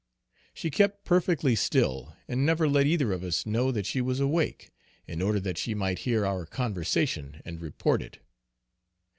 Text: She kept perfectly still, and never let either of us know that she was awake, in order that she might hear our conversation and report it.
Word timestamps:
She 0.55 0.71
kept 0.71 1.05
perfectly 1.05 1.55
still, 1.55 2.15
and 2.27 2.43
never 2.43 2.67
let 2.67 2.87
either 2.87 3.11
of 3.11 3.23
us 3.23 3.45
know 3.45 3.71
that 3.71 3.85
she 3.85 4.01
was 4.01 4.19
awake, 4.19 4.71
in 5.05 5.21
order 5.21 5.39
that 5.41 5.59
she 5.59 5.75
might 5.75 5.99
hear 5.99 6.25
our 6.25 6.47
conversation 6.47 7.39
and 7.45 7.61
report 7.61 8.01
it. 8.01 8.17